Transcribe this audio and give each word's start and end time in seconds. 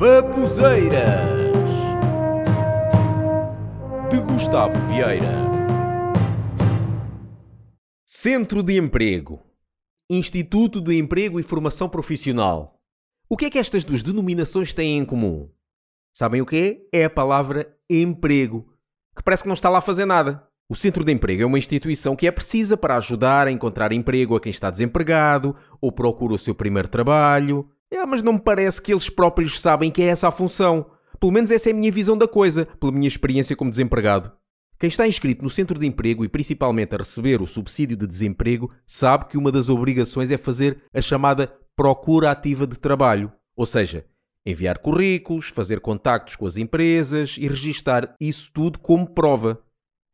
Babuzeiras 0.00 1.28
de 4.10 4.18
Gustavo 4.22 4.72
Vieira. 4.88 5.34
Centro 8.06 8.62
de 8.62 8.78
Emprego, 8.78 9.42
Instituto 10.08 10.80
de 10.80 10.96
Emprego 10.96 11.38
e 11.38 11.42
Formação 11.42 11.86
Profissional. 11.86 12.80
O 13.28 13.36
que 13.36 13.44
é 13.44 13.50
que 13.50 13.58
estas 13.58 13.84
duas 13.84 14.02
denominações 14.02 14.72
têm 14.72 14.96
em 14.96 15.04
comum? 15.04 15.50
Sabem 16.14 16.40
o 16.40 16.46
que 16.46 16.88
é? 16.90 17.00
É 17.02 17.04
a 17.04 17.10
palavra 17.10 17.70
emprego, 17.90 18.72
que 19.14 19.22
parece 19.22 19.42
que 19.42 19.50
não 19.50 19.54
está 19.54 19.68
lá 19.68 19.80
a 19.80 19.82
fazer 19.82 20.06
nada. 20.06 20.48
O 20.66 20.74
Centro 20.74 21.04
de 21.04 21.12
Emprego 21.12 21.42
é 21.42 21.46
uma 21.46 21.58
instituição 21.58 22.16
que 22.16 22.26
é 22.26 22.30
precisa 22.30 22.74
para 22.74 22.96
ajudar 22.96 23.48
a 23.48 23.52
encontrar 23.52 23.92
emprego 23.92 24.34
a 24.34 24.40
quem 24.40 24.48
está 24.48 24.70
desempregado 24.70 25.54
ou 25.78 25.92
procura 25.92 26.32
o 26.32 26.38
seu 26.38 26.54
primeiro 26.54 26.88
trabalho. 26.88 27.70
É, 27.92 28.04
mas 28.06 28.22
não 28.22 28.34
me 28.34 28.40
parece 28.40 28.80
que 28.80 28.92
eles 28.92 29.10
próprios 29.10 29.60
sabem 29.60 29.90
que 29.90 30.02
é 30.02 30.06
essa 30.06 30.28
a 30.28 30.32
função. 30.32 30.86
Pelo 31.18 31.32
menos 31.32 31.50
essa 31.50 31.68
é 31.68 31.72
a 31.72 31.74
minha 31.74 31.90
visão 31.90 32.16
da 32.16 32.28
coisa, 32.28 32.66
pela 32.78 32.92
minha 32.92 33.08
experiência 33.08 33.56
como 33.56 33.70
desempregado. 33.70 34.32
Quem 34.78 34.88
está 34.88 35.06
inscrito 35.06 35.42
no 35.42 35.50
centro 35.50 35.78
de 35.78 35.86
emprego 35.86 36.24
e 36.24 36.28
principalmente 36.28 36.94
a 36.94 36.98
receber 36.98 37.42
o 37.42 37.46
subsídio 37.46 37.96
de 37.96 38.06
desemprego 38.06 38.72
sabe 38.86 39.26
que 39.26 39.36
uma 39.36 39.52
das 39.52 39.68
obrigações 39.68 40.30
é 40.30 40.38
fazer 40.38 40.82
a 40.94 41.02
chamada 41.02 41.52
procura 41.76 42.30
ativa 42.30 42.66
de 42.66 42.78
trabalho, 42.78 43.30
ou 43.54 43.66
seja, 43.66 44.06
enviar 44.46 44.78
currículos, 44.78 45.48
fazer 45.48 45.80
contactos 45.80 46.34
com 46.34 46.46
as 46.46 46.56
empresas 46.56 47.36
e 47.38 47.46
registar 47.46 48.14
isso 48.18 48.50
tudo 48.54 48.78
como 48.78 49.10
prova. 49.10 49.62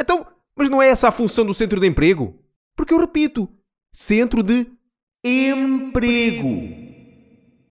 Então, 0.00 0.26
mas 0.58 0.68
não 0.68 0.82
é 0.82 0.88
essa 0.88 1.08
a 1.08 1.12
função 1.12 1.46
do 1.46 1.54
centro 1.54 1.78
de 1.78 1.86
emprego? 1.86 2.42
Porque 2.76 2.92
eu 2.92 2.98
repito, 2.98 3.48
centro 3.92 4.42
de 4.42 4.66
emprego. 5.24 6.85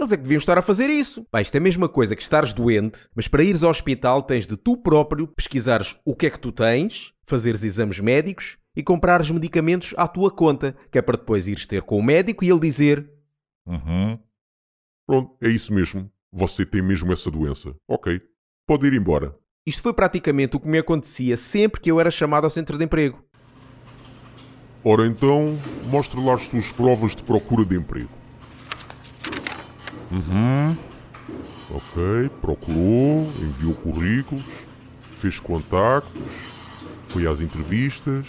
Eles 0.00 0.12
é 0.12 0.16
que 0.16 0.22
deviam 0.22 0.38
estar 0.38 0.56
a 0.56 0.62
fazer 0.62 0.88
isso. 0.88 1.26
Pá, 1.30 1.42
isto 1.42 1.54
é 1.54 1.58
a 1.58 1.60
mesma 1.60 1.86
coisa 1.86 2.16
que 2.16 2.22
estares 2.22 2.54
doente, 2.54 3.06
mas 3.14 3.28
para 3.28 3.44
ires 3.44 3.62
ao 3.62 3.70
hospital 3.70 4.22
tens 4.22 4.46
de 4.46 4.56
tu 4.56 4.74
próprio 4.78 5.28
pesquisares 5.28 5.94
o 6.06 6.16
que 6.16 6.24
é 6.24 6.30
que 6.30 6.40
tu 6.40 6.50
tens, 6.50 7.12
fazeres 7.26 7.62
exames 7.64 8.00
médicos 8.00 8.56
e 8.74 8.82
comprares 8.82 9.30
medicamentos 9.30 9.92
à 9.98 10.08
tua 10.08 10.30
conta, 10.30 10.74
que 10.90 10.96
é 10.96 11.02
para 11.02 11.18
depois 11.18 11.46
ires 11.46 11.66
ter 11.66 11.82
com 11.82 11.98
o 11.98 12.02
médico 12.02 12.42
e 12.42 12.48
ele 12.48 12.60
dizer: 12.60 13.12
Uhum. 13.66 14.18
Pronto, 15.06 15.36
é 15.42 15.50
isso 15.50 15.70
mesmo. 15.74 16.10
Você 16.32 16.64
tem 16.64 16.80
mesmo 16.80 17.12
essa 17.12 17.30
doença. 17.30 17.74
Ok. 17.86 18.22
Pode 18.66 18.86
ir 18.86 18.94
embora. 18.94 19.36
Isto 19.66 19.82
foi 19.82 19.92
praticamente 19.92 20.56
o 20.56 20.60
que 20.60 20.68
me 20.68 20.78
acontecia 20.78 21.36
sempre 21.36 21.78
que 21.78 21.90
eu 21.90 22.00
era 22.00 22.10
chamado 22.10 22.44
ao 22.44 22.50
centro 22.50 22.78
de 22.78 22.84
emprego. 22.84 23.22
Ora 24.82 25.06
então, 25.06 25.58
mostre 25.90 26.18
lá 26.24 26.36
as 26.36 26.48
suas 26.48 26.72
provas 26.72 27.14
de 27.14 27.22
procura 27.22 27.66
de 27.66 27.76
emprego. 27.76 28.19
Uhum. 30.10 30.76
Ok, 31.70 32.30
procurou, 32.40 33.20
enviou 33.40 33.74
currículos, 33.74 34.44
fez 35.14 35.38
contactos, 35.38 36.32
foi 37.06 37.26
às 37.26 37.40
entrevistas. 37.40 38.26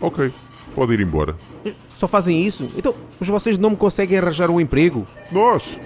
Ok, 0.00 0.30
pode 0.74 0.92
ir 0.92 1.00
embora. 1.00 1.34
Só 1.94 2.06
fazem 2.06 2.44
isso? 2.44 2.70
Então, 2.76 2.94
mas 3.18 3.28
vocês 3.28 3.56
não 3.56 3.70
me 3.70 3.76
conseguem 3.76 4.18
arranjar 4.18 4.50
um 4.50 4.60
emprego? 4.60 5.06
Nós? 5.32 5.64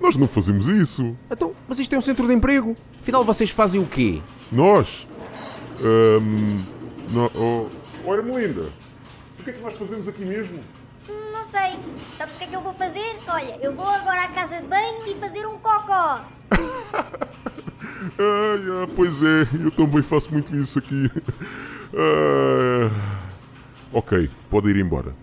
Nós 0.00 0.16
não 0.16 0.26
fazemos 0.26 0.66
isso. 0.68 1.16
Então, 1.30 1.52
mas 1.68 1.78
isto 1.78 1.94
é 1.94 1.98
um 1.98 2.00
centro 2.00 2.26
de 2.26 2.34
emprego. 2.34 2.76
Afinal, 3.00 3.24
vocês 3.24 3.50
fazem 3.50 3.80
o 3.80 3.86
quê? 3.86 4.20
Nós? 4.50 5.06
Ahm, 5.80 6.58
no, 7.10 7.30
oh, 7.36 7.68
oh, 8.04 8.14
Ermelinda, 8.14 8.72
o 9.38 9.44
que 9.44 9.50
é 9.50 9.52
que 9.52 9.60
nós 9.60 9.74
fazemos 9.74 10.08
aqui 10.08 10.24
mesmo? 10.24 10.58
Não 11.48 11.60
sei. 11.60 11.80
Sabes 12.18 12.34
o 12.34 12.38
que 12.38 12.44
é 12.44 12.46
que 12.46 12.56
eu 12.56 12.60
vou 12.60 12.74
fazer? 12.74 13.16
Olha, 13.26 13.56
eu 13.62 13.74
vou 13.74 13.88
agora 13.88 14.24
à 14.24 14.28
casa 14.28 14.60
de 14.60 14.66
banho 14.66 14.98
e 15.06 15.14
fazer 15.14 15.46
um 15.46 15.56
cocó. 15.58 16.22
Ai, 16.52 16.60
ah, 18.18 18.88
pois 18.94 19.22
é, 19.22 19.48
eu 19.64 19.70
também 19.70 20.02
faço 20.02 20.30
muito 20.30 20.54
isso 20.54 20.78
aqui. 20.78 21.10
Ah, 21.94 22.90
ok, 23.94 24.28
pode 24.50 24.68
ir 24.68 24.76
embora. 24.76 25.16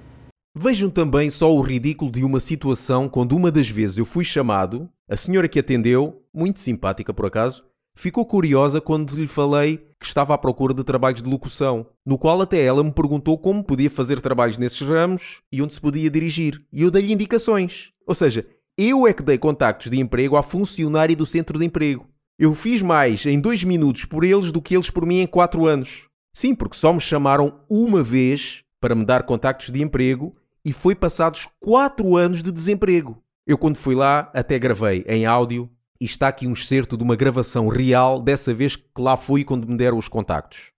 Vejam 0.57 0.89
também 0.89 1.29
só 1.29 1.53
o 1.53 1.61
ridículo 1.61 2.09
de 2.09 2.23
uma 2.23 2.39
situação 2.39 3.07
quando 3.07 3.33
uma 3.33 3.51
das 3.51 3.69
vezes 3.69 3.99
eu 3.99 4.05
fui 4.05 4.25
chamado, 4.25 4.89
a 5.07 5.15
senhora 5.15 5.47
que 5.47 5.59
atendeu, 5.59 6.23
muito 6.33 6.59
simpática 6.59 7.13
por 7.13 7.27
acaso, 7.27 7.63
ficou 7.93 8.25
curiosa 8.25 8.81
quando 8.81 9.15
lhe 9.15 9.27
falei 9.27 9.85
que 10.05 10.09
estava 10.11 10.33
à 10.33 10.37
procura 10.37 10.73
de 10.73 10.83
trabalhos 10.83 11.21
de 11.21 11.29
locução, 11.29 11.85
no 12.05 12.17
qual 12.17 12.41
até 12.41 12.63
ela 12.63 12.83
me 12.83 12.91
perguntou 12.91 13.37
como 13.37 13.63
podia 13.63 13.89
fazer 13.89 14.21
trabalhos 14.21 14.57
nesses 14.57 14.81
ramos 14.81 15.41
e 15.51 15.61
onde 15.61 15.73
se 15.73 15.81
podia 15.81 16.09
dirigir, 16.09 16.63
e 16.71 16.83
eu 16.83 16.91
dei-lhe 16.91 17.11
indicações. 17.11 17.91
Ou 18.07 18.13
seja, 18.15 18.45
eu 18.77 19.07
é 19.07 19.13
que 19.13 19.23
dei 19.23 19.37
contactos 19.37 19.89
de 19.89 19.99
emprego 19.99 20.35
à 20.35 20.43
funcionária 20.43 21.15
do 21.15 21.25
centro 21.25 21.57
de 21.57 21.65
emprego. 21.65 22.07
Eu 22.37 22.53
fiz 22.53 22.81
mais 22.81 23.25
em 23.25 23.39
dois 23.39 23.63
minutos 23.63 24.05
por 24.05 24.23
eles 24.23 24.51
do 24.51 24.61
que 24.61 24.75
eles 24.75 24.89
por 24.89 25.05
mim 25.05 25.19
em 25.19 25.27
quatro 25.27 25.65
anos. 25.65 26.07
Sim, 26.33 26.53
porque 26.53 26.77
só 26.77 26.91
me 26.91 26.99
chamaram 26.99 27.61
uma 27.69 28.03
vez 28.03 28.63
para 28.79 28.93
me 28.93 29.05
dar 29.05 29.23
contactos 29.23 29.71
de 29.71 29.81
emprego 29.81 30.35
e 30.63 30.73
foi 30.73 30.93
passados 30.93 31.47
quatro 31.59 32.15
anos 32.15 32.43
de 32.43 32.51
desemprego. 32.51 33.21
Eu, 33.47 33.57
quando 33.57 33.77
fui 33.77 33.95
lá, 33.95 34.29
até 34.33 34.59
gravei 34.59 35.05
em 35.07 35.25
áudio 35.25 35.69
e 35.99 36.05
está 36.05 36.27
aqui 36.27 36.47
um 36.47 36.53
excerto 36.53 36.97
de 36.97 37.03
uma 37.03 37.15
gravação 37.15 37.67
real 37.67 38.19
dessa 38.19 38.53
vez 38.53 38.75
que 38.75 38.83
lá 38.97 39.15
fui 39.15 39.43
quando 39.43 39.67
me 39.67 39.77
deram 39.77 39.97
os 39.97 40.07
contactos. 40.07 40.71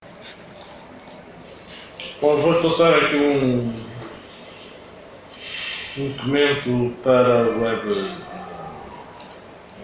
Bom, 2.20 2.36
vou 2.40 2.54
passar 2.54 2.94
aqui 2.94 3.16
um, 3.16 3.72
um 5.98 6.08
documento 6.10 6.94
para 7.02 7.44
a 7.44 7.48
web 7.48 8.16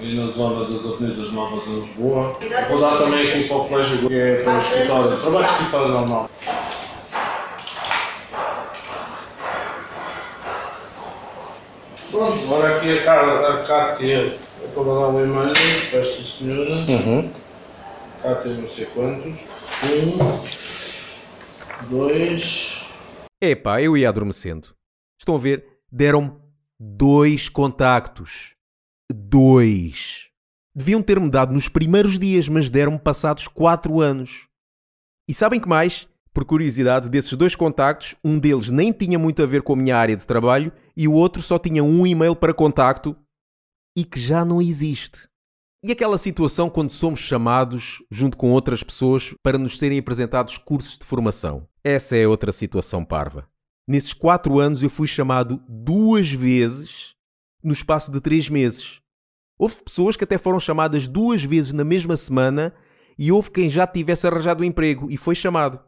aí 0.01 0.17
na 0.17 0.31
zona 0.31 0.65
das 0.69 0.85
Avenidas 0.85 1.33
Novas 1.33 1.67
em 1.67 1.81
Lisboa. 1.81 2.33
Vou 2.69 2.81
dar 2.81 2.99
também 2.99 3.29
aqui 3.29 3.49
para 3.49 3.57
o 3.57 3.69
colégio 3.69 4.09
que 4.09 4.15
é 4.15 4.43
para 4.43 4.55
o 4.55 4.57
escritório, 4.59 5.17
trabalho 5.17 5.45
de 5.45 5.51
escritório 5.51 5.89
normal. 5.89 6.31
Pronto, 12.11 12.45
agora 12.45 12.77
aqui 12.77 12.99
a 12.99 13.65
Cátia 13.67 14.44
de 14.83 14.89
dar 14.89 15.09
uma 15.09 15.23
imagem 15.23 15.91
para 15.91 16.01
esta 16.01 16.23
senhora. 16.23 16.75
Uhum. 16.75 17.31
Cátia 18.23 18.55
não 18.55 18.69
sei 18.69 18.87
quantos. 18.87 19.47
Um, 19.85 20.19
dois, 21.91 22.85
Epá, 23.47 23.83
eu 23.83 23.95
ia 23.95 24.09
adormecendo. 24.09 24.69
Estão 25.21 25.35
a 25.35 25.39
ver? 25.39 25.67
Deram-me 25.93 26.33
dois 26.81 27.51
contactos. 27.51 28.55
Dois. 29.13 30.31
Deviam 30.75 31.03
ter-me 31.03 31.29
dado 31.29 31.53
nos 31.53 31.69
primeiros 31.69 32.19
dias, 32.19 32.49
mas 32.49 32.71
deram-me 32.71 32.99
passados 32.99 33.47
quatro 33.47 34.01
anos. 34.01 34.49
E 35.29 35.35
sabem 35.35 35.61
que 35.61 35.69
mais? 35.69 36.09
Por 36.33 36.47
curiosidade, 36.47 37.11
desses 37.11 37.35
dois 37.35 37.55
contactos, 37.55 38.17
um 38.25 38.39
deles 38.39 38.71
nem 38.71 38.93
tinha 38.93 39.19
muito 39.19 39.43
a 39.43 39.47
ver 39.47 39.61
com 39.61 39.75
a 39.75 39.77
minha 39.77 39.97
área 39.97 40.17
de 40.17 40.27
trabalho 40.27 40.73
e 40.97 41.07
o 41.07 41.13
outro 41.13 41.43
só 41.43 41.59
tinha 41.59 41.85
um 41.85 42.07
e-mail 42.07 42.35
para 42.35 42.55
contacto 42.55 43.15
e 43.97 44.05
que 44.05 44.19
já 44.19 44.45
não 44.45 44.61
existe. 44.61 45.29
E 45.83 45.93
aquela 45.93 46.17
situação 46.17 46.71
quando 46.71 46.91
somos 46.91 47.21
chamados, 47.21 48.03
junto 48.11 48.39
com 48.39 48.51
outras 48.53 48.83
pessoas, 48.83 49.35
para 49.43 49.59
nos 49.59 49.79
serem 49.79 49.99
apresentados 49.99 50.57
cursos 50.57 50.97
de 50.97 51.05
formação. 51.05 51.69
Essa 51.85 52.17
é 52.17 52.27
outra 52.27 52.53
situação 52.53 53.05
parva. 53.05 53.47
Nesses 53.87 54.15
quatro 54.15 54.59
anos 54.59 54.83
eu 54.83 54.89
fui 54.89 55.07
chamado 55.07 55.63
duas 55.69 56.31
vezes 56.31 57.15
no 57.63 57.73
espaço 57.73 58.11
de 58.11 58.21
três 58.21 58.49
meses. 58.49 59.01
Houve 59.59 59.83
pessoas 59.85 60.17
que 60.17 60.25
até 60.25 60.39
foram 60.39 60.59
chamadas 60.59 61.07
duas 61.07 61.45
vezes 61.45 61.73
na 61.73 61.85
mesma 61.85 62.17
semana 62.17 62.75
e 63.19 63.31
houve 63.31 63.51
quem 63.51 63.69
já 63.69 63.87
tivesse 63.87 64.27
arranjado 64.27 64.63
um 64.63 64.67
emprego 64.67 65.11
e 65.11 65.17
foi 65.17 65.35
chamado. 65.35 65.79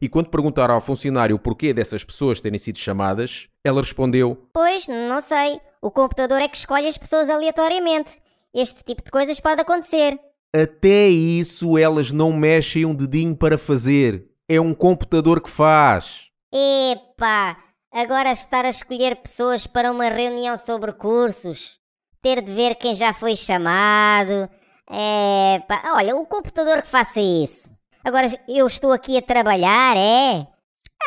E 0.00 0.08
quando 0.08 0.30
perguntaram 0.30 0.74
ao 0.74 0.80
funcionário 0.80 1.36
o 1.36 1.38
porquê 1.38 1.74
dessas 1.74 2.02
pessoas 2.02 2.40
terem 2.40 2.58
sido 2.58 2.78
chamadas, 2.78 3.48
ela 3.62 3.82
respondeu: 3.82 4.48
Pois, 4.52 4.86
não 4.86 5.20
sei. 5.20 5.60
O 5.82 5.90
computador 5.90 6.42
é 6.42 6.48
que 6.48 6.58
escolhe 6.58 6.86
as 6.88 6.98
pessoas 6.98 7.30
aleatoriamente. 7.30 8.10
Este 8.52 8.84
tipo 8.84 9.02
de 9.02 9.10
coisas 9.10 9.40
pode 9.40 9.62
acontecer. 9.62 10.18
Até 10.54 11.08
isso 11.08 11.78
elas 11.78 12.12
não 12.12 12.32
mexem 12.32 12.84
um 12.84 12.94
dedinho 12.94 13.34
para 13.34 13.56
fazer. 13.56 14.28
É 14.48 14.60
um 14.60 14.74
computador 14.74 15.40
que 15.40 15.48
faz. 15.48 16.26
Epá, 16.52 17.56
agora 17.90 18.32
estar 18.32 18.64
a 18.64 18.70
escolher 18.70 19.16
pessoas 19.16 19.66
para 19.66 19.90
uma 19.90 20.08
reunião 20.08 20.58
sobre 20.58 20.92
cursos. 20.92 21.78
Ter 22.20 22.42
de 22.42 22.52
ver 22.52 22.74
quem 22.74 22.94
já 22.94 23.14
foi 23.14 23.34
chamado. 23.34 24.50
Epá, 24.86 25.94
olha, 25.94 26.14
o 26.14 26.26
computador 26.26 26.82
que 26.82 26.88
faça 26.88 27.20
isso. 27.20 27.70
Agora 28.04 28.26
eu 28.48 28.66
estou 28.66 28.92
aqui 28.92 29.16
a 29.16 29.22
trabalhar, 29.22 29.96
é? 29.96 30.46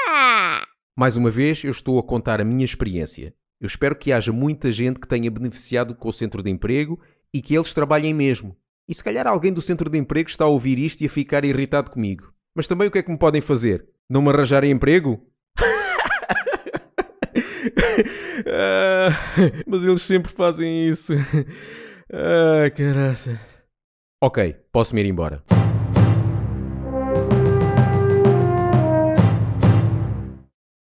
Ah! 0.07 0.63
Mais 0.95 1.15
uma 1.15 1.29
vez, 1.29 1.63
eu 1.63 1.71
estou 1.71 1.99
a 1.99 2.03
contar 2.03 2.39
a 2.39 2.45
minha 2.45 2.65
experiência. 2.65 3.35
Eu 3.63 3.67
espero 3.67 3.95
que 3.95 4.11
haja 4.11 4.33
muita 4.33 4.73
gente 4.73 4.99
que 4.99 5.07
tenha 5.07 5.31
beneficiado 5.31 5.95
com 5.95 6.09
o 6.09 6.11
centro 6.11 6.43
de 6.43 6.49
emprego 6.49 6.99
e 7.33 7.41
que 7.41 7.55
eles 7.55 7.73
trabalhem 7.73 8.13
mesmo. 8.13 8.57
E 8.89 8.93
se 8.93 9.01
calhar 9.01 9.25
alguém 9.25 9.53
do 9.53 9.61
centro 9.61 9.89
de 9.89 9.97
emprego 9.97 10.29
está 10.29 10.43
a 10.43 10.49
ouvir 10.49 10.77
isto 10.77 10.99
e 10.99 11.05
a 11.05 11.09
ficar 11.09 11.45
irritado 11.45 11.89
comigo. 11.89 12.33
Mas 12.53 12.67
também 12.67 12.89
o 12.89 12.91
que 12.91 12.97
é 12.97 13.01
que 13.01 13.09
me 13.09 13.17
podem 13.17 13.39
fazer? 13.39 13.87
Não 14.09 14.21
me 14.21 14.31
arranjarem 14.31 14.69
emprego? 14.69 15.25
Ah, 18.45 19.09
mas 19.65 19.83
eles 19.83 20.01
sempre 20.01 20.31
fazem 20.31 20.89
isso. 20.89 21.13
Ah, 22.11 22.69
caraça. 22.69 23.39
Ok, 24.21 24.57
posso 24.73 24.93
me 24.93 25.01
ir 25.01 25.07
embora. 25.07 25.41